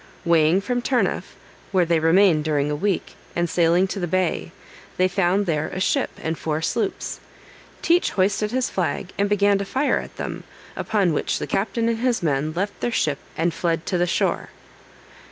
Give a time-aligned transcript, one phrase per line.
[0.25, 1.35] Weighing from Turniff,
[1.71, 4.51] where they remained during a week, and sailing to the bay,
[4.97, 7.19] they found there a ship and four sloops.
[7.83, 10.43] Teach hoisted his flag, and began to fire at them,
[10.75, 14.49] upon which the captain and his men left their ship and fled to the shore.